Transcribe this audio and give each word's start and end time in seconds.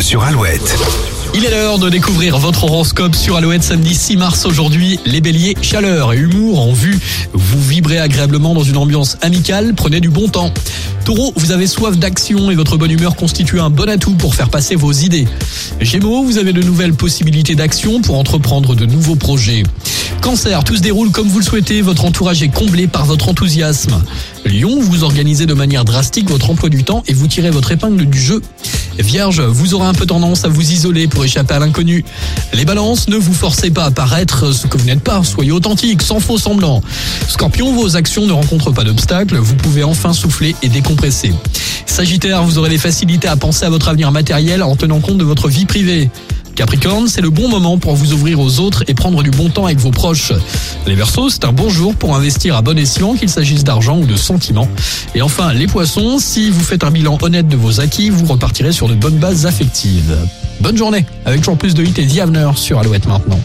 sur. 0.00 0.24
Il 1.34 1.44
est 1.44 1.50
l'heure 1.50 1.78
de 1.78 1.88
découvrir 1.88 2.38
votre 2.38 2.64
horoscope 2.64 3.14
sur 3.14 3.36
Alouette 3.36 3.62
samedi 3.62 3.94
6 3.94 4.16
mars 4.16 4.44
aujourd'hui. 4.46 5.00
Les 5.06 5.20
béliers, 5.20 5.56
chaleur 5.60 6.12
et 6.12 6.18
humour 6.18 6.60
en 6.60 6.72
vue. 6.72 6.98
Vous 7.32 7.60
vibrez 7.60 7.98
agréablement 7.98 8.54
dans 8.54 8.62
une 8.62 8.76
ambiance 8.76 9.16
amicale, 9.22 9.74
prenez 9.74 10.00
du 10.00 10.08
bon 10.08 10.28
temps. 10.28 10.52
Taureau, 11.04 11.32
vous 11.36 11.50
avez 11.52 11.66
soif 11.66 11.98
d'action 11.98 12.50
et 12.50 12.54
votre 12.54 12.76
bonne 12.76 12.90
humeur 12.90 13.16
constitue 13.16 13.60
un 13.60 13.70
bon 13.70 13.88
atout 13.88 14.14
pour 14.14 14.34
faire 14.34 14.50
passer 14.50 14.76
vos 14.76 14.92
idées. 14.92 15.26
Gémeaux, 15.80 16.22
vous 16.22 16.38
avez 16.38 16.52
de 16.52 16.62
nouvelles 16.62 16.94
possibilités 16.94 17.54
d'action 17.54 18.02
pour 18.02 18.18
entreprendre 18.18 18.74
de 18.74 18.86
nouveaux 18.86 19.16
projets. 19.16 19.64
Cancer, 20.20 20.62
tout 20.64 20.76
se 20.76 20.82
déroule 20.82 21.10
comme 21.10 21.28
vous 21.28 21.38
le 21.38 21.44
souhaitez, 21.44 21.82
votre 21.82 22.04
entourage 22.04 22.42
est 22.42 22.48
comblé 22.48 22.86
par 22.86 23.04
votre 23.06 23.28
enthousiasme. 23.28 24.02
Lion, 24.44 24.78
vous 24.80 25.02
organisez 25.02 25.46
de 25.46 25.54
manière 25.54 25.84
drastique 25.84 26.28
votre 26.28 26.50
emploi 26.50 26.68
du 26.68 26.84
temps 26.84 27.02
et 27.06 27.14
vous 27.14 27.26
tirez 27.26 27.50
votre 27.50 27.72
épingle 27.72 28.04
du 28.04 28.20
jeu. 28.20 28.42
Vierge, 29.02 29.40
vous 29.40 29.74
aurez 29.74 29.86
un 29.86 29.94
peu 29.94 30.06
tendance 30.06 30.44
à 30.44 30.48
vous 30.48 30.72
isoler 30.72 31.08
pour 31.08 31.24
échapper 31.24 31.54
à 31.54 31.58
l'inconnu. 31.58 32.04
Les 32.52 32.64
balances, 32.64 33.08
ne 33.08 33.16
vous 33.16 33.32
forcez 33.32 33.70
pas 33.70 33.84
à 33.84 33.90
paraître 33.90 34.52
ce 34.52 34.66
que 34.66 34.76
vous 34.76 34.84
n'êtes 34.84 35.02
pas, 35.02 35.22
soyez 35.24 35.52
authentique, 35.52 36.02
sans 36.02 36.20
faux 36.20 36.38
semblant. 36.38 36.82
Scorpion, 37.28 37.72
vos 37.72 37.96
actions 37.96 38.26
ne 38.26 38.32
rencontrent 38.32 38.72
pas 38.72 38.84
d'obstacles, 38.84 39.36
vous 39.36 39.54
pouvez 39.54 39.84
enfin 39.84 40.12
souffler 40.12 40.54
et 40.62 40.68
décompresser. 40.68 41.32
Sagittaire, 41.86 42.42
vous 42.44 42.58
aurez 42.58 42.70
des 42.70 42.78
facilités 42.78 43.28
à 43.28 43.36
penser 43.36 43.64
à 43.64 43.70
votre 43.70 43.88
avenir 43.88 44.12
matériel 44.12 44.62
en 44.62 44.76
tenant 44.76 45.00
compte 45.00 45.18
de 45.18 45.24
votre 45.24 45.48
vie 45.48 45.66
privée. 45.66 46.10
Capricorne, 46.60 47.08
c'est 47.08 47.22
le 47.22 47.30
bon 47.30 47.48
moment 47.48 47.78
pour 47.78 47.94
vous 47.94 48.12
ouvrir 48.12 48.38
aux 48.38 48.60
autres 48.60 48.84
et 48.86 48.92
prendre 48.92 49.22
du 49.22 49.30
bon 49.30 49.48
temps 49.48 49.64
avec 49.64 49.78
vos 49.78 49.92
proches. 49.92 50.34
Les 50.86 50.94
Verseaux, 50.94 51.30
c'est 51.30 51.46
un 51.46 51.52
bon 51.52 51.70
jour 51.70 51.94
pour 51.94 52.14
investir 52.14 52.54
à 52.54 52.60
bon 52.60 52.76
escient, 52.76 53.14
qu'il 53.14 53.30
s'agisse 53.30 53.64
d'argent 53.64 53.98
ou 53.98 54.04
de 54.04 54.14
sentiments. 54.14 54.68
Et 55.14 55.22
enfin, 55.22 55.54
les 55.54 55.66
Poissons, 55.66 56.18
si 56.18 56.50
vous 56.50 56.60
faites 56.60 56.84
un 56.84 56.90
bilan 56.90 57.16
honnête 57.22 57.48
de 57.48 57.56
vos 57.56 57.80
acquis, 57.80 58.10
vous 58.10 58.26
repartirez 58.26 58.72
sur 58.72 58.88
de 58.88 58.94
bonnes 58.94 59.16
bases 59.16 59.46
affectives. 59.46 60.14
Bonne 60.60 60.76
journée, 60.76 61.06
avec 61.24 61.40
toujours 61.40 61.56
plus 61.56 61.72
de 61.72 61.82
hits 61.82 61.94
et 61.96 62.06
The 62.06 62.18
Avener 62.18 62.50
sur 62.56 62.78
Alouette 62.78 63.06
maintenant. 63.06 63.40